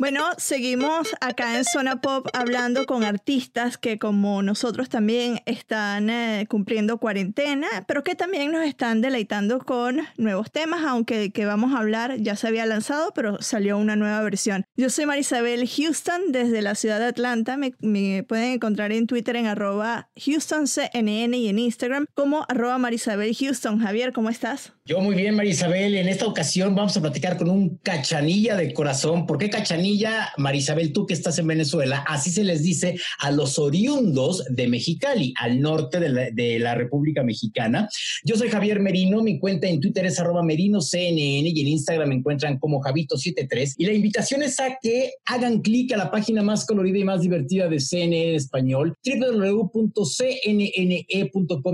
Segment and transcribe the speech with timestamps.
[0.00, 6.46] Bueno, seguimos acá en Zona Pop hablando con artistas que como nosotros también están eh,
[6.48, 11.74] cumpliendo cuarentena, pero que también nos están deleitando con nuevos temas, aunque el que vamos
[11.74, 14.64] a hablar ya se había lanzado, pero salió una nueva versión.
[14.76, 17.56] Yo soy Marisabel Houston desde la ciudad de Atlanta.
[17.56, 23.34] Me, me pueden encontrar en Twitter en arroba HoustonCNN y en Instagram como arroba Marisabel
[23.34, 23.78] Houston.
[23.78, 24.73] Javier, ¿cómo estás?
[24.86, 25.94] Yo muy bien, María Isabel.
[25.94, 29.24] En esta ocasión vamos a platicar con un cachanilla de corazón.
[29.24, 32.04] ¿Por qué cachanilla, María Isabel, tú que estás en Venezuela?
[32.06, 37.88] Así se les dice a los oriundos de Mexicali, al norte de la, República Mexicana.
[38.24, 42.16] Yo soy Javier Merino, mi cuenta en Twitter es arroba merinoCNN y en Instagram me
[42.16, 43.76] encuentran como Javito73.
[43.78, 47.22] Y la invitación es a que hagan clic a la página más colorida y más
[47.22, 49.78] divertida de CNN español, www.cnne.com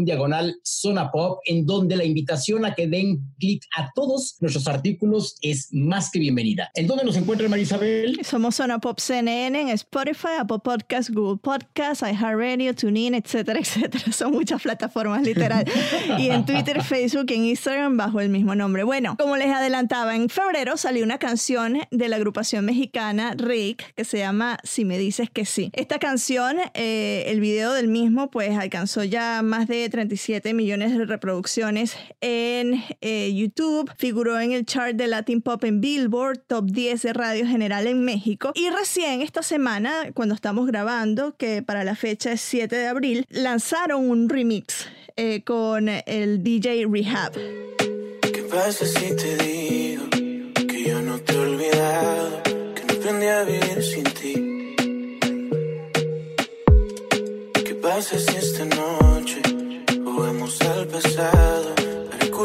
[0.04, 2.99] diagonal zona pop, en donde la invitación a que den
[3.38, 6.70] clic a todos nuestros artículos es más que bienvenida.
[6.74, 8.20] ¿En dónde nos encuentra María Isabel?
[8.24, 14.12] Somos Zona Pop CNN en Spotify, Apple Podcasts, Google Podcasts, iHeartRadio, TuneIn, etcétera, etcétera.
[14.12, 15.64] Son muchas plataformas, literal.
[16.18, 18.84] y en Twitter, Facebook, en Instagram, bajo el mismo nombre.
[18.84, 24.04] Bueno, como les adelantaba, en febrero salió una canción de la agrupación mexicana Rick que
[24.04, 25.70] se llama Si me dices que sí.
[25.72, 31.04] Esta canción, eh, el video del mismo, pues alcanzó ya más de 37 millones de
[31.04, 37.02] reproducciones en eh, YouTube, figuró en el chart de Latin Pop en Billboard, top 10
[37.02, 38.52] de radio general en México.
[38.54, 43.26] Y recién esta semana, cuando estamos grabando, que para la fecha es 7 de abril,
[43.30, 47.32] lanzaron un remix eh, con el DJ Rehab.
[47.32, 52.42] ¿Qué pasa si te digo que yo no te he olvidado?
[52.74, 54.74] Que no aprendí a vivir sin ti.
[57.64, 59.40] ¿Qué pasa si esta noche
[60.58, 61.89] al pasado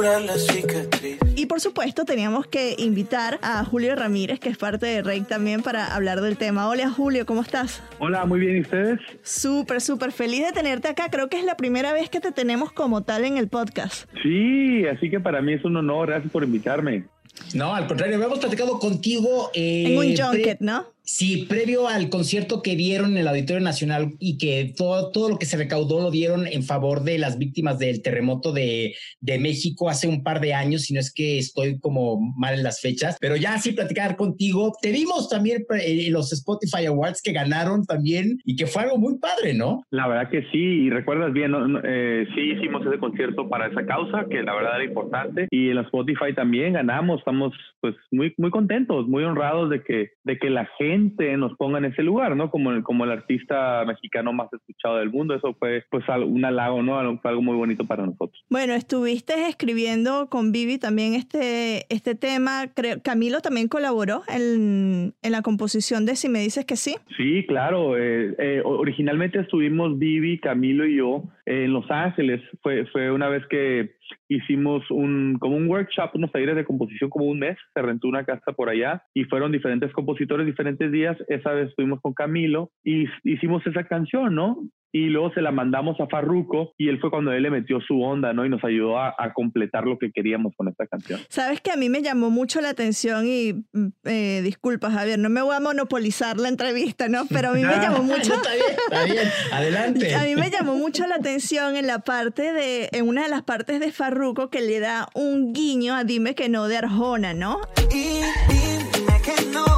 [0.05, 1.17] curar la cicatriz?
[1.35, 5.63] Y por supuesto teníamos que invitar a Julio Ramírez, que es parte de Rake también,
[5.63, 6.69] para hablar del tema.
[6.69, 7.81] Hola Julio, ¿cómo estás?
[7.99, 8.99] Hola, muy bien, ¿y ustedes?
[9.23, 11.09] Súper, súper feliz de tenerte acá.
[11.09, 14.07] Creo que es la primera vez que te tenemos como tal en el podcast.
[14.21, 17.05] Sí, así que para mí es un honor, gracias por invitarme.
[17.53, 19.49] No, al contrario, habíamos platicado contigo.
[19.53, 20.94] eh, en un junket, ¿no?
[21.05, 25.37] Sí, previo al concierto que dieron en el Auditorio Nacional y que todo, todo lo
[25.37, 29.87] que se recaudó lo dieron en favor de las víctimas del terremoto de, de México
[29.87, 33.17] hace un par de años, si no es que estoy como mal en las fechas,
[33.21, 34.73] pero ya sí platicar contigo.
[34.81, 39.19] Te vimos también eh, los Spotify Awards que ganaron también y que fue algo muy
[39.19, 39.83] padre, ¿no?
[39.91, 41.81] La verdad que sí, y recuerdas bien, ¿no?
[41.83, 45.75] Eh, sí hicimos ese concierto para esa causa, que la verdad era importante, y en
[45.75, 50.49] la Spotify también ganamos, estamos pues muy, muy contentos, muy honrados de que, de que
[50.49, 52.49] la gente nos ponga en ese lugar, ¿no?
[52.49, 56.81] Como, el- como el artista mexicano más escuchado del mundo, eso fue pues un halago,
[56.83, 57.17] ¿no?
[57.19, 58.43] Fue algo muy bonito para nosotros.
[58.49, 62.67] Bueno, estuviste escribiendo con Vivi también este, este tema.
[62.73, 66.95] Creo, Camilo también colaboró en, en la composición de Si me dices que sí.
[67.17, 67.97] Sí, claro.
[67.97, 72.41] eh, eh, originalmente estuvimos Vivi, Camilo y yo en Los Ángeles.
[72.61, 73.95] Fue, fue una vez que
[74.27, 77.57] hicimos un como un workshop, unos talleres de composición como un mes.
[77.73, 81.17] Se rentó una casa por allá y fueron diferentes compositores diferentes días.
[81.27, 84.57] Esa vez estuvimos con Camilo y hicimos esa canción, ¿no?
[84.95, 88.01] Y luego se la mandamos a Farruko y él fue cuando él le metió su
[88.01, 88.45] onda, ¿no?
[88.45, 91.19] Y nos ayudó a, completar lo que queríamos con esta canción.
[91.27, 95.27] Sabes que a mí me llamó mucho la atención y mm, eh, disculpa Javier, no
[95.27, 97.25] me voy a monopolizar la entrevista, ¿no?
[97.25, 98.35] Pero a mí me llamó mucho...
[98.35, 100.15] está bien, está bien, adelante.
[100.15, 103.43] A mí me llamó mucho la atención en la parte de, en una de las
[103.43, 107.59] partes de Farruko que le da un guiño a Dime que no de Arjona, ¿no?
[107.91, 109.74] Y dime que no,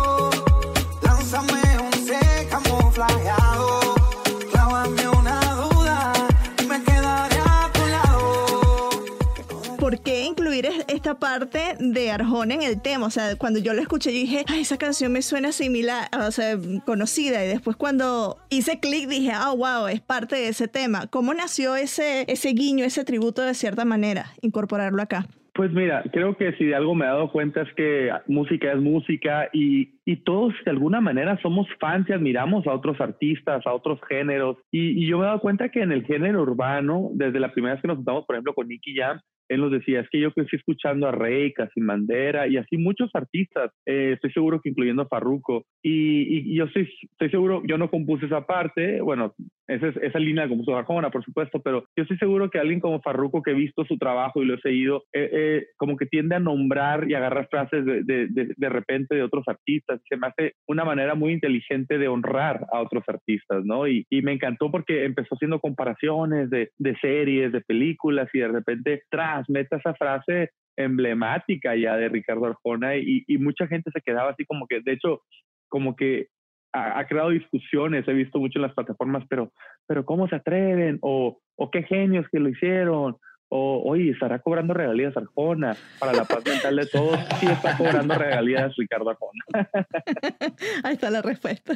[9.88, 13.06] ¿por qué incluir esta parte de Arjona en el tema?
[13.06, 16.30] O sea, cuando yo lo escuché, yo dije, ay, esa canción me suena similar, o
[16.31, 17.45] sea, conocida.
[17.45, 21.07] Y después cuando hice clic dije, ah, wow, es parte de ese tema.
[21.07, 25.25] ¿Cómo nació ese, ese guiño, ese tributo de cierta manera, incorporarlo acá?
[25.54, 28.81] Pues mira, creo que si de algo me he dado cuenta es que música es
[28.81, 33.74] música y, y todos de alguna manera somos fans y admiramos a otros artistas, a
[33.74, 34.57] otros géneros.
[34.69, 37.75] Y, y, yo me he dado cuenta que en el género urbano, desde la primera
[37.75, 40.32] vez que nos juntamos, por ejemplo, con Nicky Jam, él nos decía, es que yo
[40.32, 45.04] crecí escuchando a Rey, Sin Bandera y así muchos artistas, eh, estoy seguro que incluyendo
[45.04, 45.66] a Farruko.
[45.84, 49.34] Y, yo estoy, estoy seguro, yo no compuse esa parte, bueno,
[49.68, 53.02] esa, esa línea la compuso Arjona, por supuesto, pero yo estoy seguro que alguien como
[53.02, 56.36] Farruko que he visto su trabajo y lo he seguido, eh, eh, como que tiende
[56.36, 60.02] a nombrar y agarrar frases de, de, de, repente de otros artistas.
[60.08, 63.88] Se me hace una manera muy inteligente de honrar a otros artistas, ¿no?
[63.88, 68.48] Y, y me encantó porque empezó haciendo comparaciones de, de series, de películas y de
[68.48, 74.31] repente tras meta esa frase emblemática ya de Ricardo Arjona y, mucha gente se quedaba
[74.31, 75.22] así como que, de hecho,
[75.68, 76.28] como que
[76.74, 79.51] ha, creado discusiones, he visto mucho en las plataformas, pero,
[79.88, 81.00] pero ¿cómo se atreven?
[81.01, 83.18] O, o qué genios que lo hicieron.
[83.50, 87.18] O, oye, ¿estará cobrando regalías Arjona para la paz mental de todos?
[87.39, 89.45] Sí, está cobrando regalías Ricardo Arjona.
[90.84, 91.74] Ahí está la respuesta.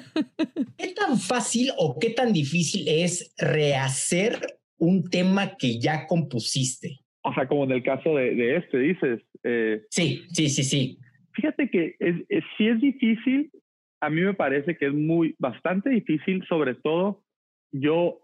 [0.78, 7.00] ¿Qué tan fácil o qué tan difícil es rehacer un tema que ya compusiste?
[7.24, 9.22] O sea, como en el caso de, este, dices.
[9.44, 11.00] Eh, sí, sí, sí, sí.
[11.34, 12.16] Fíjate que es,
[12.58, 13.52] si es difícil,
[14.02, 17.24] a mí me parece que es muy, bastante difícil, sobre todo
[17.72, 18.20] yo,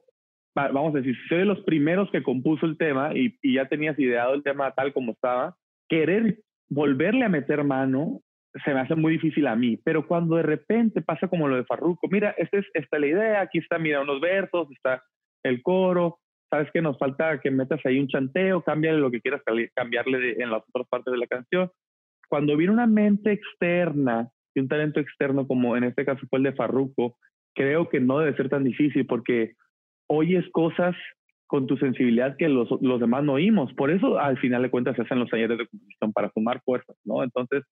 [0.56, 3.98] vamos a decir, soy de los primeros que compuso el tema y, y ya tenías
[3.98, 5.56] ideado el tema tal como estaba,
[5.88, 6.40] querer
[6.70, 8.22] volverle a meter mano
[8.64, 11.66] se me hace muy difícil a mí, pero cuando de repente pasa como lo de
[11.66, 15.04] Farruko, mira, esta es, esta es la idea, aquí está, mira, unos versos, está
[15.44, 19.42] el coro, sabes que nos falta que metas ahí un chanteo, cámbiale lo que quieras
[19.76, 21.70] cambiarle en las otras partes de la canción.
[22.30, 26.44] Cuando viene una mente externa y un talento externo, como en este caso fue el
[26.44, 27.18] de Farruko,
[27.56, 29.54] creo que no debe ser tan difícil porque
[30.08, 30.96] oyes cosas
[31.48, 33.74] con tu sensibilidad que los, los demás no oímos.
[33.74, 36.96] Por eso, al final de cuentas, se hacen los talleres de composición para sumar fuerzas,
[37.06, 37.24] ¿no?
[37.24, 37.64] Entonces,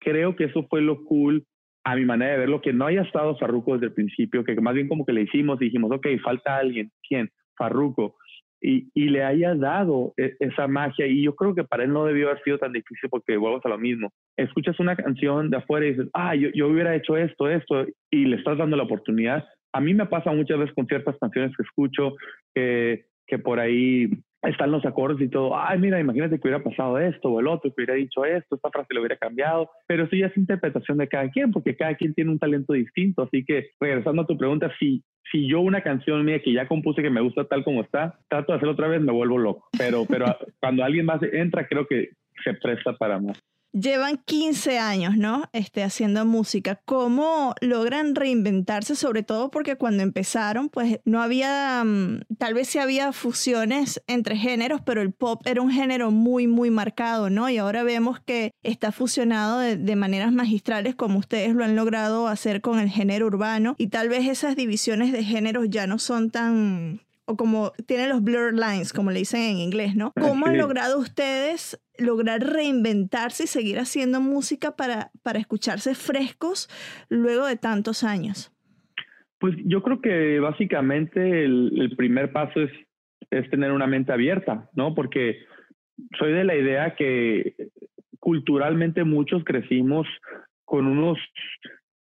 [0.00, 1.44] creo que eso fue lo cool
[1.84, 4.74] a mi manera de verlo, que no haya estado Farruko desde el principio, que más
[4.74, 6.90] bien como que le hicimos y dijimos, ok, falta alguien.
[7.08, 7.28] ¿Quién?
[7.62, 8.16] Farruko
[8.60, 11.06] y, y, le haya dado e, esa magia.
[11.06, 13.68] Y yo creo que para él no debió haber sido tan difícil porque vuelvo a
[13.68, 14.12] lo mismo.
[14.36, 18.24] Escuchas una canción de afuera y dices, ah, yo, yo hubiera hecho esto, esto, y
[18.24, 19.44] le estás dando la oportunidad.
[19.72, 22.14] A mí me pasa muchas veces con ciertas canciones que escucho
[22.54, 24.10] que, que por ahí
[24.42, 27.70] están los acordes y todo, ay, mira, imagínate que hubiera pasado esto o el otro,
[27.70, 31.08] que hubiera dicho esto, esta frase lo hubiera cambiado, pero eso ya es interpretación de
[31.08, 34.72] cada quien, porque cada quien tiene un talento distinto, así que regresando a tu pregunta,
[34.78, 38.18] si, si yo una canción mía que ya compuse que me gusta tal como está,
[38.28, 40.26] trato de hacerlo otra vez, me vuelvo loco, pero, pero
[40.60, 42.10] cuando alguien más entra, creo que
[42.42, 43.40] se presta para más.
[43.72, 45.48] Llevan 15 años, ¿no?
[45.54, 46.80] Este, haciendo música.
[46.84, 48.94] ¿Cómo logran reinventarse?
[48.94, 54.36] Sobre todo porque cuando empezaron, pues no había, mm, tal vez sí había fusiones entre
[54.36, 57.48] géneros, pero el pop era un género muy, muy marcado, ¿no?
[57.48, 62.28] Y ahora vemos que está fusionado de, de maneras magistrales como ustedes lo han logrado
[62.28, 63.74] hacer con el género urbano.
[63.78, 68.22] Y tal vez esas divisiones de géneros ya no son tan o como tienen los
[68.22, 70.12] blur lines, como le dicen en inglés, ¿no?
[70.20, 76.68] ¿Cómo han logrado ustedes lograr reinventarse y seguir haciendo música para, para escucharse frescos
[77.08, 78.52] luego de tantos años?
[79.38, 82.70] Pues yo creo que básicamente el, primer paso es,
[83.30, 84.94] es tener una mente abierta, ¿no?
[84.94, 85.38] Porque
[86.18, 87.54] soy de la idea que
[88.18, 90.06] culturalmente muchos crecimos
[90.64, 91.18] con unos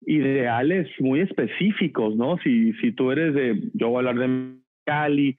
[0.03, 2.37] ideales muy específicos, ¿no?
[2.39, 4.60] Si, si tú eres de, yo voy a hablar de
[4.91, 5.37] Cali,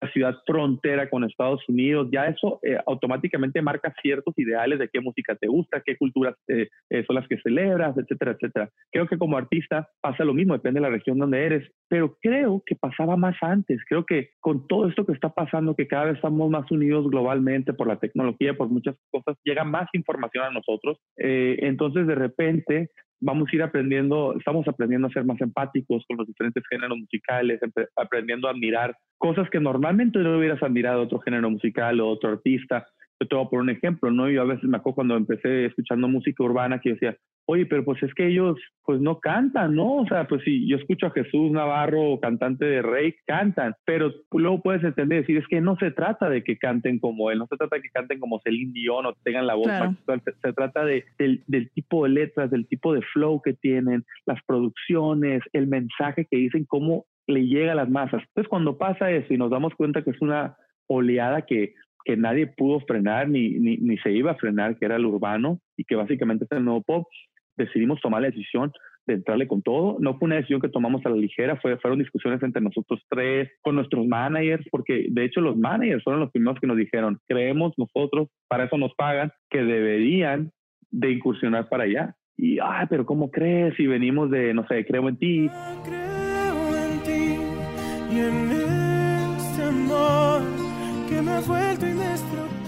[0.00, 5.00] la ciudad frontera con Estados Unidos, ya eso eh, automáticamente marca ciertos ideales de qué
[5.00, 8.70] música te gusta, qué culturas eh, eh, son las que celebras, etcétera, etcétera.
[8.90, 12.62] Creo que como artista pasa lo mismo, depende de la región donde eres, pero creo
[12.64, 13.80] que pasaba más antes.
[13.88, 17.72] Creo que con todo esto que está pasando, que cada vez estamos más unidos globalmente
[17.72, 20.98] por la tecnología, por muchas cosas, llega más información a nosotros.
[21.16, 22.90] entonces, de repente,
[23.20, 27.60] vamos a ir aprendiendo, estamos aprendiendo a ser más empáticos con los diferentes géneros musicales,
[27.96, 32.86] aprendiendo a admirar cosas que normalmente no hubieras admirado otro género musical o otro artista.
[33.20, 34.30] Yo te voy a poner un ejemplo, ¿no?
[34.30, 37.84] Yo a veces me acuerdo cuando empecé escuchando música urbana que yo decía, oye, pero
[37.84, 39.96] pues es que ellos pues no cantan, ¿no?
[39.96, 44.62] O sea, pues si yo escucho a Jesús Navarro, cantante de Rey, cantan, pero luego
[44.62, 47.56] puedes entender, decir, es que no se trata de que canten como él, no se
[47.56, 51.42] trata de que canten como Celine Dion o tengan la voz se, trata de, del,
[51.46, 56.36] del tipo de letras, del tipo de flow que tienen, las producciones, el mensaje que
[56.36, 58.22] dicen, cómo le llega a las masas.
[58.28, 60.56] Entonces, cuando pasa eso y nos damos cuenta que es una
[60.86, 61.74] oleada que
[62.08, 65.60] que nadie pudo frenar ni, ni, ni, se iba a frenar, que era el urbano
[65.76, 67.06] y que básicamente es el nuevo pop,
[67.54, 68.72] decidimos tomar la decisión
[69.06, 69.98] de entrarle con todo.
[70.00, 73.50] No fue una decisión que tomamos a la ligera, fue, fueron discusiones entre nosotros tres,
[73.60, 77.74] con nuestros managers, porque de hecho los managers fueron los primeros que nos dijeron, creemos
[77.76, 80.50] nosotros, para eso nos pagan, que deberían
[80.90, 82.14] de incursionar para allá.
[82.38, 83.74] Y, ay, pero ¿cómo crees?
[83.76, 85.50] Si venimos de, no sé, creo en ti.
[85.84, 86.07] Creo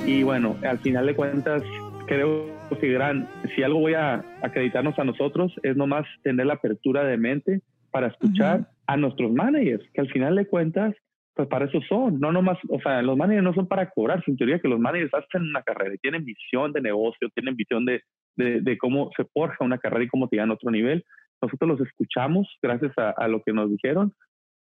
[0.07, 1.63] Y bueno, al final de cuentas,
[2.07, 2.47] creo
[2.81, 7.17] que gran, si algo voy a acreditarnos a nosotros es nomás tener la apertura de
[7.17, 7.61] mente
[7.93, 10.95] para escuchar a nuestros managers, que al final de cuentas,
[11.35, 14.37] pues para eso son, no nomás, o sea, los managers no son para cobrar, en
[14.37, 18.03] teoría que los managers hacen una carrera y tienen visión de negocio, tienen visión de,
[18.37, 21.05] de, cómo se forja una carrera y cómo te a otro nivel.
[21.41, 24.13] Nosotros los escuchamos gracias a, a lo que nos dijeron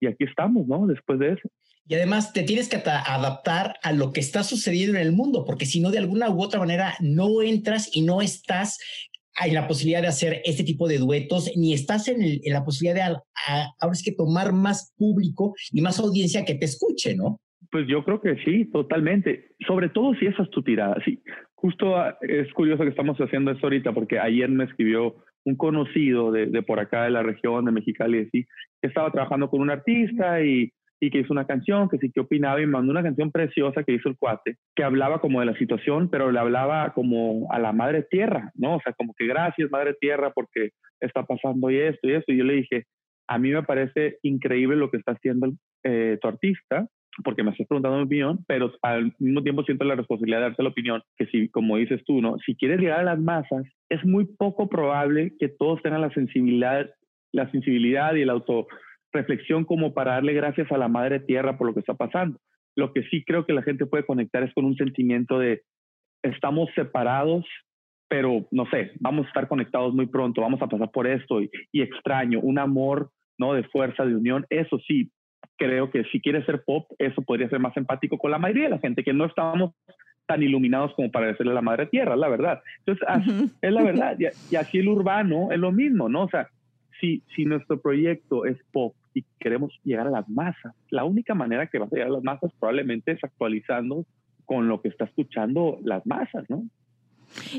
[0.04, 0.86] y aquí estamos, ¿no?
[0.86, 1.48] Después de eso.
[1.86, 5.66] Y además te tienes que adaptar a lo que está sucediendo en el mundo, porque
[5.66, 8.78] si no, de alguna u otra manera no entras y no estás
[9.44, 13.16] en la posibilidad de hacer este tipo de duetos, ni estás en, la posibilidad de
[13.80, 17.40] ahora es que tomar más público y más audiencia que te escuche, ¿no?
[17.70, 19.56] Pues yo creo que sí, totalmente.
[19.66, 20.96] Sobre todo si esa es tu tirada.
[21.04, 21.20] Sí,
[21.54, 26.32] justo ah, es curioso que estamos haciendo esto ahorita porque ayer me escribió un conocido
[26.32, 28.46] de, de por acá de la región de Mexicali, sí,
[28.80, 32.20] que estaba trabajando con un artista y y que hizo una canción, que sí que
[32.20, 35.58] opinaba y mandó una canción preciosa que hizo el cuate, que hablaba como de la
[35.58, 38.76] situación, pero le hablaba como a la madre tierra, ¿no?
[38.76, 40.70] O sea, como que gracias madre tierra porque
[41.00, 42.32] está pasando y esto y esto.
[42.32, 42.84] Y yo le dije,
[43.28, 46.86] a mí me parece increíble lo que está haciendo eh, tu artista,
[47.22, 50.62] porque me estás preguntando mi opinión, pero al mismo tiempo siento la responsabilidad de darte
[50.62, 52.36] la opinión, que si, como dices tú, ¿no?
[52.44, 56.90] Si quieres llegar a las masas, es muy poco probable que todos tengan la sensibilidad,
[57.32, 58.66] la sensibilidad y el auto
[59.14, 62.38] reflexión como para darle gracias a la madre tierra por lo que está pasando.
[62.76, 65.62] Lo que sí creo que la gente puede conectar es con un sentimiento de
[66.22, 67.46] estamos separados,
[68.08, 71.50] pero no sé, vamos a estar conectados muy pronto, vamos a pasar por esto y,
[71.72, 73.54] extraño, un amor, ¿no?
[73.54, 75.10] De fuerza, de unión, eso sí,
[75.64, 78.70] creo que si quieres ser pop, eso podría ser más empático con la mayoría de
[78.70, 79.72] la gente, que no estábamos
[80.26, 82.62] tan iluminados como para decirle a la madre tierra, la verdad.
[82.84, 84.16] Entonces, es la verdad.
[84.18, 86.24] Y, y, así el urbano es lo mismo, ¿no?
[86.24, 86.48] O sea,
[87.00, 91.66] si, si nuestro proyecto es pop y queremos llegar a las masas, la única manera
[91.66, 94.04] que vas a llegar a las masas probablemente es actualizando
[94.44, 96.64] con lo que está escuchando las masas, ¿no?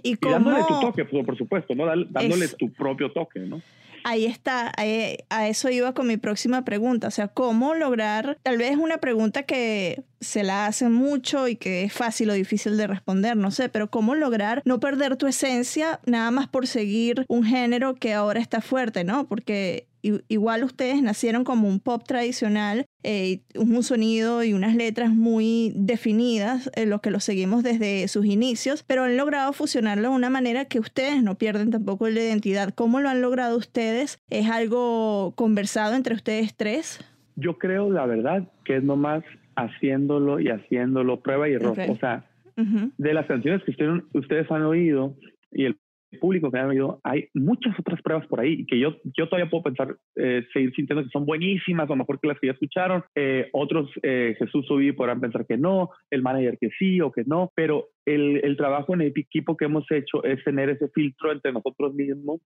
[0.03, 1.85] Y, dándole tu toque, por supuesto, ¿no?
[1.85, 3.61] Dándole tu propio toque, ¿no?
[4.07, 8.77] Ahí está, a eso iba con mi próxima pregunta, o sea, ¿cómo lograr, tal vez
[8.77, 13.35] una pregunta que se la hace mucho y que es fácil o difícil de responder,
[13.35, 17.95] no sé, pero cómo lograr no perder tu esencia nada más por seguir un género
[17.95, 19.27] que ahora está fuerte, ¿no?
[19.27, 19.87] Porque
[20.27, 26.71] igual ustedes nacieron como un pop tradicional, eh, un sonido y unas letras muy definidas,
[26.75, 30.65] en lo que lo seguimos desde sus inicios, pero han logrado fusionarlo de una manera
[30.65, 32.73] que ustedes no pierden tampoco la identidad.
[32.73, 34.19] ¿Cómo lo han logrado ustedes?
[34.29, 36.99] ¿Es algo conversado entre ustedes tres?
[37.35, 39.23] Yo creo, la verdad, que es nomás
[39.55, 41.77] haciéndolo y haciéndolo, prueba y error.
[41.89, 43.71] O sea, de las canciones que
[44.13, 45.15] ustedes han oído
[45.51, 45.77] y el
[46.19, 49.63] público que han oído, hay muchas otras pruebas por ahí que yo, yo todavía puedo
[49.63, 53.03] pensar, eh, seguir sintiendo que son buenísimas o mejor que las que ya escucharon.
[53.15, 57.23] Eh, otros, eh, Jesús Subí podrán pensar que no, el manager que sí o que
[57.25, 61.31] no, pero el, el trabajo en el equipo que hemos hecho es tener ese filtro
[61.31, 62.41] entre nosotros mismos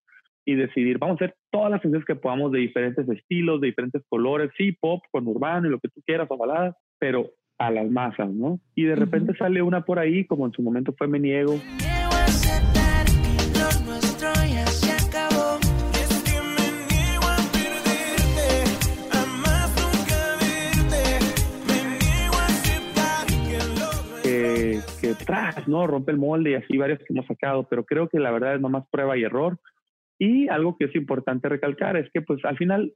[0.44, 4.02] y decidir, vamos a hacer todas las canciones que podamos de diferentes estilos, de diferentes
[4.08, 7.90] colores, sí, pop, con urbano y lo que tú quieras, o baladas, pero a las
[7.90, 8.60] masas, ¿no?
[8.75, 11.58] Y de repente sale una por ahí, como en su momento fue Me Niego.
[25.26, 25.87] Tras, ¿no?
[25.87, 28.61] Rompe el molde y así varias que hemos sacado, pero creo que la verdad es
[28.61, 29.59] nomás prueba y error.
[30.18, 32.92] Y algo que es importante recalcar es que pues al final,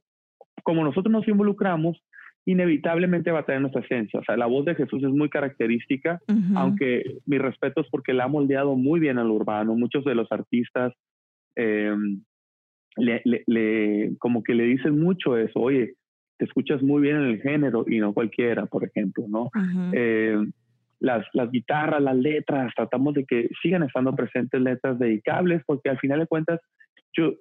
[0.63, 2.01] como nosotros nos involucramos,
[2.45, 4.19] inevitablemente va a tener nuestra esencia.
[4.19, 6.19] O sea, la voz de Jesús es muy característica,
[6.55, 9.75] aunque mi respeto es porque la ha moldeado muy bien al urbano.
[9.75, 10.93] Muchos de los artistas
[11.55, 11.93] eh,
[12.97, 15.93] le, le, como que le dicen mucho eso, oye,
[16.37, 19.51] te escuchas muy bien en el género y no cualquiera, por ejemplo, ¿no?
[19.93, 20.37] Eh,
[21.01, 25.97] las, las guitarras, las letras, tratamos de que sigan estando presentes letras dedicables, porque al
[25.97, 26.59] final de cuentas,
[27.17, 27.33] yo,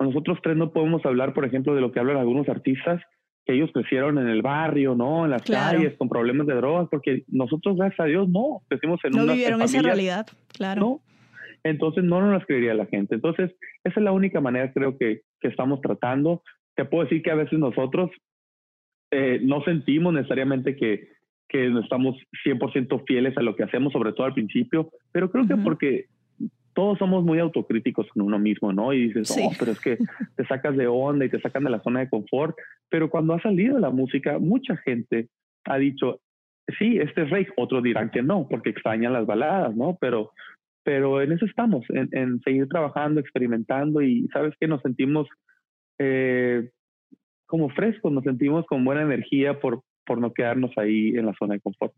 [0.00, 3.02] nosotros tres no podemos hablar, por ejemplo, de lo que hablan algunos artistas,
[3.44, 5.26] que ellos crecieron en el barrio, ¿no?
[5.26, 9.12] En las calles, con problemas de drogas, porque nosotros, gracias a Dios, no, crecimos en
[9.12, 10.26] no una vivieron esa realidad,
[10.56, 10.80] claro.
[10.80, 11.00] ¿no?
[11.64, 13.14] Entonces no nos las creería la gente.
[13.14, 13.54] Entonces,
[13.84, 16.42] esa es la única manera, creo que, que estamos tratando.
[16.74, 18.10] Te puedo decir que a veces nosotros
[19.10, 21.11] eh, no sentimos necesariamente que,
[21.52, 25.56] que estamos 100% fieles a lo que hacemos, sobre todo al principio, pero creo que
[25.56, 26.06] porque
[26.72, 28.94] todos somos muy autocríticos con uno mismo, ¿no?
[28.94, 29.98] Y dices, oh, pero es que
[30.36, 32.56] te sacas de onda y te sacan de la zona de confort.
[32.88, 35.28] Pero cuando ha salido la música, mucha gente
[35.64, 36.20] ha dicho,
[36.78, 37.46] sí, este es rey.
[37.56, 39.98] Otros dirán que no, porque extrañan las baladas, ¿no?
[40.00, 40.32] Pero,
[40.82, 45.28] pero en eso estamos, en, seguir trabajando, experimentando y sabes que nos sentimos
[45.98, 46.70] eh,
[47.44, 51.54] como frescos, nos sentimos con buena energía por, por no quedarnos ahí en la zona
[51.54, 51.94] de confort.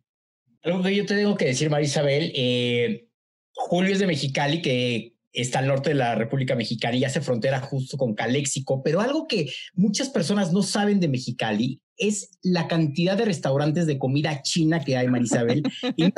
[0.63, 3.07] Algo que yo te tengo que decir, Marisabel, eh,
[3.53, 7.61] Julio es de Mexicali, que está al norte de la República Mexicana y hace frontera
[7.61, 13.17] justo con Caléxico, pero algo que muchas personas no saben de Mexicali es la cantidad
[13.17, 15.63] de restaurantes de comida china que hay, Marisabel.
[15.97, 16.13] y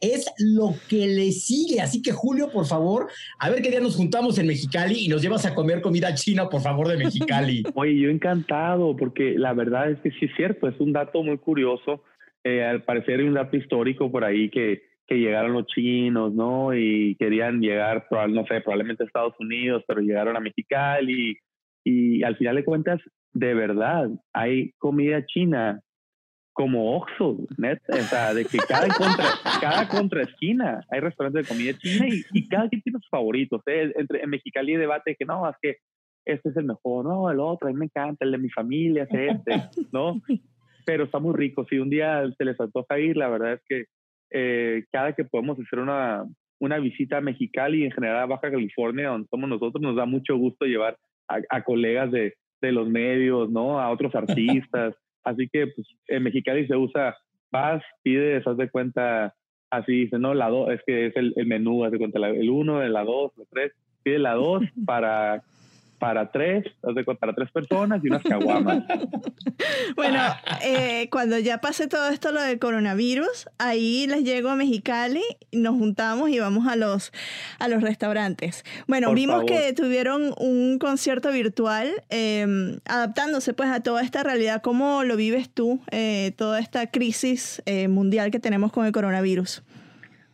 [0.00, 1.80] es lo que le sigue.
[1.80, 5.22] Así que, Julio, por favor, a ver qué día nos juntamos en Mexicali y nos
[5.22, 7.62] llevas a comer comida china, por favor, de Mexicali.
[7.74, 11.38] Oye, yo encantado, porque la verdad es que sí es cierto, es un dato muy
[11.38, 12.02] curioso.
[12.44, 16.72] Eh, al parecer hay un dato histórico por ahí que que llegaron los chinos, ¿no?
[16.72, 21.36] Y querían llegar, no sé, probablemente a Estados Unidos, pero llegaron a Mexicali
[21.84, 23.00] y, y al final de cuentas,
[23.32, 25.80] de verdad, hay comida china
[26.52, 29.24] como Oxxo, neta, o sea, de que cada contra,
[29.60, 33.62] cada contraesquina hay restaurantes de comida china y, cada quien tiene sus favoritos.
[33.66, 33.92] ¿eh?
[33.94, 35.76] Entre, en Mexicali hay debate que no, es que
[36.26, 39.04] este es el mejor, no, el otro, a mí me encanta, el de mi familia
[39.04, 40.20] es este, ¿no?
[40.84, 41.64] Pero está muy rico.
[41.68, 43.84] Si un día se les antoja ir, la verdad es que
[44.30, 46.24] eh, cada que podemos hacer una,
[46.60, 50.04] una visita a Mexicali y en general a Baja California, donde somos nosotros, nos da
[50.04, 50.96] mucho gusto llevar
[51.28, 53.80] a, colegas de, de, los medios, ¿no?
[53.80, 54.94] A otros artistas.
[55.24, 57.16] Así que pues, en Mexicali se usa,
[57.52, 59.34] vas, pides, haz de cuenta,
[59.70, 60.32] así dice, ¿no?
[60.32, 63.44] La dos, es que es el, menú, haz de cuenta, el uno, la dos, la
[63.50, 65.42] tres, pide la dos para
[66.00, 66.64] para tres,
[67.20, 68.82] para tres personas y unas caguamas.
[69.96, 70.18] bueno,
[70.64, 75.76] eh, cuando ya pase todo esto lo del coronavirus, ahí les llego a Mexicali, nos
[75.76, 77.12] juntamos y vamos a los,
[77.58, 78.64] a los restaurantes.
[78.88, 84.62] Bueno, vimos que tuvieron un concierto virtual em, adaptándose pues a toda esta realidad.
[84.62, 89.62] ¿Cómo lo vives tú, eh, toda esta crisis eh, mundial que tenemos con el coronavirus?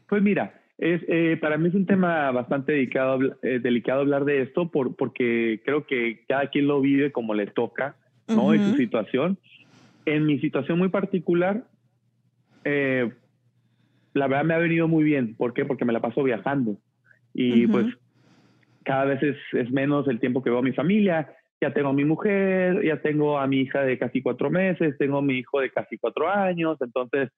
[0.09, 4.43] Pues mira, es, eh, para mí es un tema bastante delicado, eh, delicado hablar de
[4.43, 7.97] esto por, porque creo que cada quien lo vive como le toca,
[8.29, 8.53] ¿no?
[8.53, 9.39] En su situación.
[10.05, 11.65] En mi situación muy particular,
[12.65, 13.11] eh,
[14.13, 15.35] la verdad me ha venido muy bien.
[15.35, 15.65] ¿Por qué?
[15.65, 16.77] Porque me la paso viajando.
[17.33, 17.87] Y pues
[18.85, 21.35] cada vez es, es, menos el tiempo que veo a mi familia.
[21.61, 25.19] Ya tengo a mi mujer, ya tengo a mi hija de casi cuatro meses, tengo
[25.19, 26.77] a mi hijo de casi cuatro años.
[26.81, 27.31] Entonces,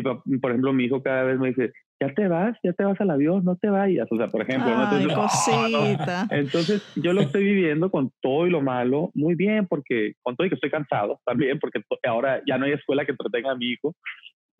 [0.00, 3.10] por ejemplo, mi hijo cada vez me dice, ya te vas, ya te vas al
[3.10, 4.08] avión, no te vayas.
[4.10, 4.72] O sea, por ejemplo,
[5.14, 6.26] cosita.
[6.30, 10.46] Entonces, yo lo estoy viviendo con todo y lo malo muy bien, porque con todo
[10.46, 13.66] y que estoy cansado también, porque ahora ya no hay escuela que entretenga a mi
[13.66, 13.94] hijo.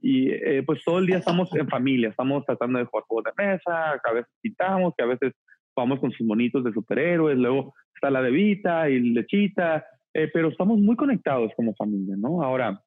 [0.01, 3.45] Y eh, pues todo el día estamos en familia, estamos tratando de jugar juegos de
[3.45, 5.33] mesa, que a veces pintamos, que a veces
[5.77, 10.79] vamos con sus monitos de superhéroes, luego está la de y Lechita, eh, pero estamos
[10.79, 12.43] muy conectados como familia, ¿no?
[12.43, 12.81] Ahora,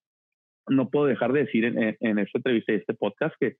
[0.67, 3.55] no puedo dejar de decir en, en, esta entrevista y este podcast que,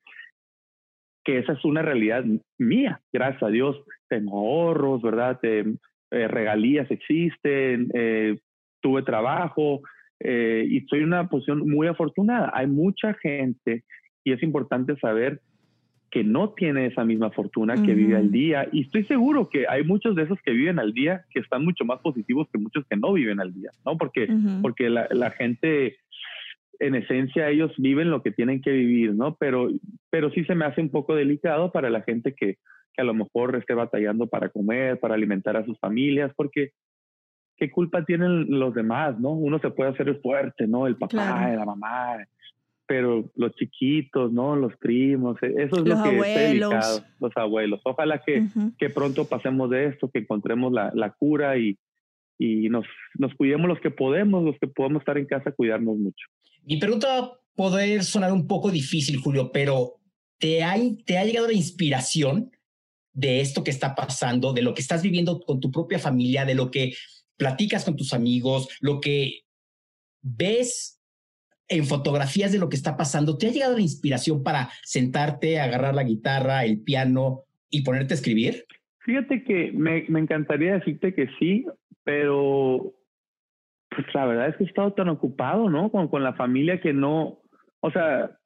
[1.23, 2.23] que esa es una realidad
[2.57, 3.77] mía, gracias a Dios.
[4.07, 5.39] Tengo ahorros, ¿verdad?
[5.43, 8.37] Eh, regalías existen, eh,
[8.81, 9.81] tuve trabajo
[10.19, 12.51] eh, y estoy en una posición muy afortunada.
[12.53, 13.83] Hay mucha gente
[14.23, 15.41] y es importante saber
[16.11, 18.69] que no tiene esa misma fortuna, que vive al día.
[18.71, 21.83] Y estoy seguro que hay muchos de esos que viven al día que están mucho
[21.83, 23.97] más positivos que muchos que no viven al día, ¿no?
[23.97, 24.29] Porque,
[24.61, 25.97] porque la, la, gente
[26.79, 29.35] en esencia ellos viven lo que tienen que vivir, ¿no?
[29.35, 29.69] Pero,
[30.09, 32.57] pero sí se me hace un poco delicado para la gente que,
[32.93, 36.71] que a lo mejor esté batallando para comer, para alimentar a sus familias, porque
[37.57, 39.31] ¿qué culpa tienen los demás, no?
[39.31, 40.87] Uno se puede hacer fuerte, ¿no?
[40.87, 42.17] El papá, la mamá,
[42.87, 44.55] pero los chiquitos, ¿no?
[44.55, 47.81] Los primos, e, eso es lo que es delicado, los abuelos.
[47.83, 48.45] Ojalá que,
[48.77, 51.77] que pronto pasemos de esto, que encontremos la, la cura y,
[52.37, 52.85] y nos,
[53.17, 56.27] nos cuidemos los que podemos, los que podemos estar en casa, cuidarnos mucho.
[56.65, 59.99] Mi pregunta va a poder sonar un poco difícil, Julio, pero
[60.39, 60.75] ¿te ha,
[61.05, 62.51] te ha llegado la inspiración
[63.13, 66.55] de esto que está pasando, de lo que estás viviendo con tu propia familia, de
[66.55, 66.93] lo que
[67.37, 69.43] platicas con tus amigos, lo que
[70.21, 70.99] ves
[71.67, 75.93] en fotografías de lo que está pasando, ¿te ha llegado la inspiración para sentarte, agarrar
[75.95, 78.65] la guitarra, el piano y ponerte a escribir?
[78.99, 81.65] Fíjate que me, me encantaría decirte que sí,
[82.03, 82.94] pero
[83.95, 85.89] pues la verdad es que he estado tan ocupado, ¿no?
[85.89, 87.39] Con, con la familia que no,
[87.81, 88.37] o sea,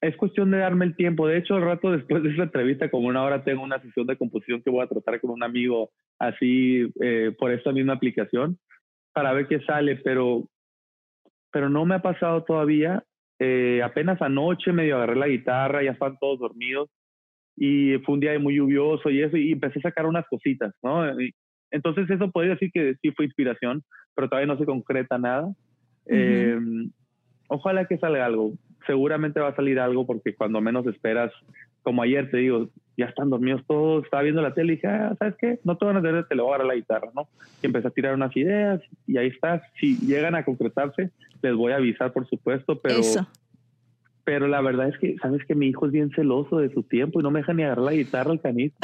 [0.00, 1.26] es cuestión de darme el tiempo.
[1.26, 4.16] De hecho, el rato después de esa entrevista, como una hora, tengo una sesión de
[4.16, 8.58] composición que voy a tratar con un amigo así eh, por esta misma aplicación
[9.12, 10.48] para ver qué sale, pero,
[11.52, 13.04] pero no me ha pasado todavía.
[13.38, 16.90] Eh, apenas anoche medio agarré la guitarra, ya están todos dormidos
[17.56, 21.04] y fue un día muy lluvioso y eso, y empecé a sacar unas cositas, ¿no?
[21.72, 23.82] Entonces eso podría decir que sí fue inspiración,
[24.14, 25.52] pero todavía no se concreta nada.
[26.06, 26.58] eh,
[27.48, 28.52] ojalá que salga algo
[28.86, 31.32] seguramente va a salir algo porque cuando menos esperas,
[31.82, 35.14] como ayer te digo, ya están dormidos todos, estaba viendo la tele y dije, ah,
[35.18, 35.58] ¿sabes qué?
[35.64, 37.28] No te van a hacer, te lo voy a dar la guitarra, ¿no?
[37.62, 39.62] Y empecé a tirar unas ideas y ahí está.
[39.80, 41.10] Si llegan a concretarse,
[41.42, 43.00] les voy a avisar, por supuesto, pero...
[44.24, 47.20] Pero la verdad es que, sabes que mi hijo es bien celoso de su tiempo
[47.20, 48.76] y no me deja ni agarrar la guitarra al canito.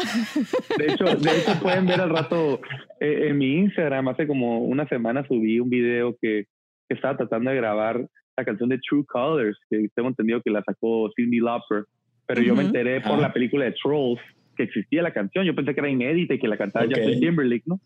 [0.77, 2.61] De hecho, de hecho pueden ver al rato
[3.01, 6.47] eh, en mi Instagram, hace como una semana subí un video que,
[6.89, 8.05] que estaba tratando de grabar
[8.37, 11.85] la canción de True Colors, que tengo entendido que la sacó Cindy Lauper,
[12.27, 14.21] pero yo me enteré por la película de Trolls
[14.57, 15.45] que existía la canción.
[15.45, 17.03] Yo pensé que era inédita y que la cantaba okay.
[17.03, 17.81] Justin Timberlake, ¿no?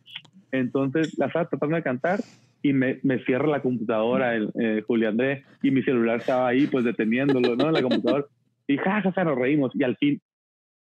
[0.50, 2.20] Entonces la estaba tratando de cantar
[2.62, 6.66] y me, me cierra la computadora el, eh, Julio Andrés y mi celular estaba ahí
[6.66, 7.68] pues deteniéndolo, ¿no?
[7.68, 8.24] En la computadora.
[8.68, 10.20] Y jajaja, ja, ja, nos reímos y al fin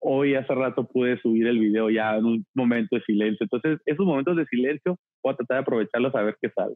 [0.02, 3.44] hoy hace rato pude subir el video ya en un momento de silencio.
[3.44, 6.76] Entonces esos momentos de silencio voy a tratar de aprovecharlos a ver qué sale.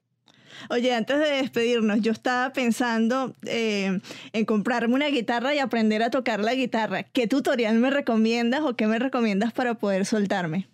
[0.70, 4.00] Oye, antes de despedirnos, yo estaba pensando eh,
[4.34, 7.04] en comprarme una guitarra y aprender a tocar la guitarra.
[7.04, 10.68] ¿Qué tutorial me recomiendas o qué me recomiendas para poder soltarme?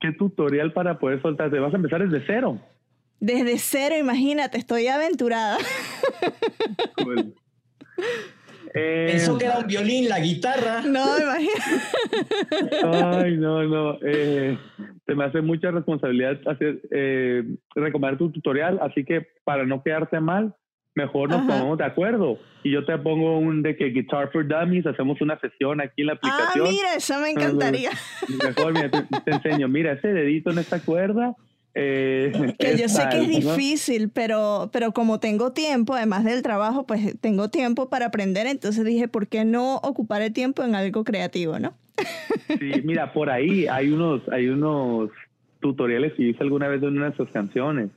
[0.00, 1.60] ¿Qué tutorial para poder soltarte?
[1.60, 2.58] ¿Vas a empezar desde cero?
[3.22, 5.56] Desde cero, imagínate, estoy aventurada.
[6.96, 7.34] Cool.
[8.74, 10.80] Eh, Pensó que era un violín, la guitarra.
[10.80, 11.60] No, imagínate.
[12.90, 13.98] Ay, no, no.
[14.00, 14.56] Eh,
[15.04, 20.20] te me hace mucha responsabilidad hacer, eh, recomendar tu tutorial, así que para no quedarte
[20.20, 20.54] mal,
[20.94, 21.48] mejor nos Ajá.
[21.48, 22.38] pongamos de acuerdo.
[22.62, 26.06] Y yo te pongo un de que Guitar for Dummies, hacemos una sesión aquí en
[26.06, 26.66] la aplicación.
[26.66, 27.90] Ah, mira, eso me encantaría.
[28.42, 31.36] Mejor, mira, te, te enseño, mira, ese dedito en esta cuerda
[31.74, 34.10] eh, que yo sé que es difícil, ¿no?
[34.12, 39.08] pero, pero como tengo tiempo, además del trabajo, pues tengo tiempo para aprender, entonces dije,
[39.08, 41.74] ¿por qué no ocupar el tiempo en algo creativo, no?
[42.58, 45.10] Sí, mira, por ahí hay unos, hay unos
[45.60, 47.88] tutoriales que hice alguna vez de una de sus canciones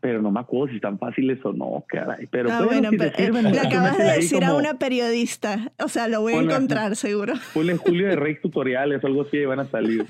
[0.00, 2.26] pero no me acuerdo si están fáciles o no, caray.
[2.30, 5.88] Pero, ah, bueno, si pero sirven, eh, le acabas de decir a una periodista, o
[5.88, 7.34] sea, lo voy a encontrar seguro.
[7.52, 10.06] Ponle Julio de Rey tutoriales o algo así y van a salir.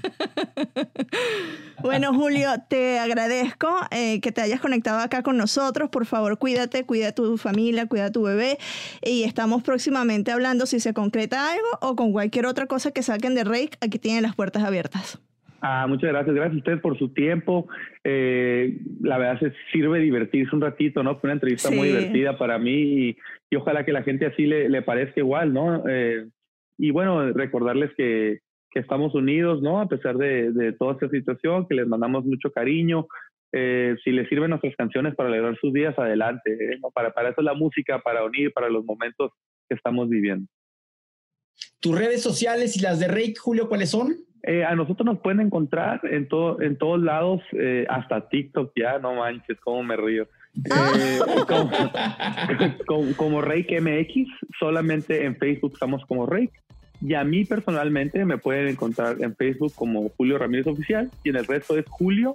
[1.82, 5.90] bueno, Julio, te agradezco eh, que te hayas conectado acá con nosotros.
[5.90, 8.58] Por favor, cuídate, cuida a tu familia, cuida a tu bebé
[9.02, 13.34] y estamos próximamente hablando si se concreta algo o con cualquier otra cosa que saquen
[13.34, 15.18] de Rey, aquí tienen las puertas abiertas.
[15.62, 17.68] Ah, muchas gracias, gracias a ustedes por su tiempo.
[18.02, 21.18] Eh, la verdad se sirve divertirse un ratito, ¿no?
[21.18, 21.74] Fue una entrevista sí.
[21.74, 23.16] muy divertida para mí y,
[23.50, 25.84] y, ojalá que la gente así le, le parezca igual, ¿no?
[25.86, 26.26] Eh,
[26.78, 28.38] y bueno, recordarles que,
[28.70, 29.80] que, estamos unidos, ¿no?
[29.80, 33.06] A pesar de, de, toda esta situación, que les mandamos mucho cariño.
[33.52, 36.52] Eh, si les sirven nuestras canciones para alegrar sus días, adelante.
[36.52, 36.78] ¿eh?
[36.80, 36.90] ¿no?
[36.90, 39.32] Para, para eso es la música, para unir, para los momentos
[39.68, 40.46] que estamos viviendo.
[41.80, 44.16] ¿Tus redes sociales y las de Rey, Julio, cuáles son?
[44.42, 48.98] Eh, a nosotros nos pueden encontrar en, todo, en todos lados, eh, hasta TikTok ya,
[48.98, 50.26] no manches, cómo me río.
[50.64, 51.70] Eh, como,
[52.86, 56.50] como, como Reik MX, solamente en Facebook estamos como Reik.
[57.02, 61.36] Y a mí personalmente me pueden encontrar en Facebook como Julio Ramírez Oficial y en
[61.36, 62.34] el resto es Julio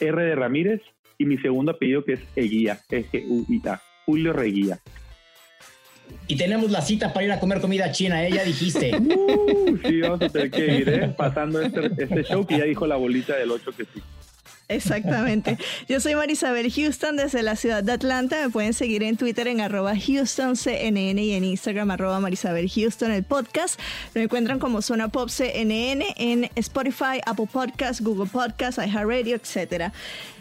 [0.00, 0.80] R de Ramírez
[1.16, 4.78] y mi segundo apellido que es Eguía, E-G-U-I-A, Julio Reguía.
[6.26, 8.30] Y tenemos la cita para ir a comer comida china, ¿eh?
[8.32, 8.92] Ya dijiste.
[9.20, 11.14] Uh, sí, vamos a tener que ir, ¿eh?
[11.16, 14.02] Pasando este, este, show que ya dijo la bolita del 8 que sí.
[14.70, 15.58] Exactamente.
[15.88, 18.40] Yo soy Marisabel Houston desde la ciudad de Atlanta.
[18.40, 23.24] Me pueden seguir en Twitter en arroba HoustonCNN y en Instagram arroba Marisabel Houston, el
[23.24, 23.80] podcast.
[24.14, 29.92] Lo encuentran como Zona Pop CNN en Spotify, Apple Podcasts, Google Podcasts, iHeartRadio, etcétera.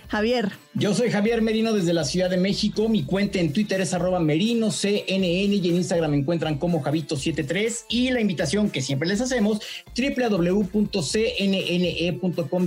[0.10, 0.52] Javier.
[0.74, 2.88] Yo soy Javier Merino desde la Ciudad de México.
[2.88, 7.86] Mi cuenta en Twitter es arroba merino CNN y en Instagram me encuentran como Javito73
[7.90, 9.60] y la invitación que siempre les hacemos
[9.96, 10.78] www.cnne.com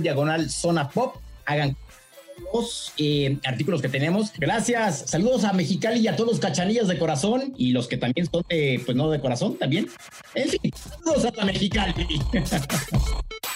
[0.01, 1.15] diagonal zona pop.
[1.45, 1.75] Hagan
[2.53, 4.31] los eh, artículos que tenemos.
[4.37, 5.09] Gracias.
[5.09, 8.43] Saludos a Mexicali y a todos los cachanillas de corazón y los que también son
[8.49, 9.87] de, pues no de corazón también.
[10.35, 11.93] En fin, saludos a Mexicali.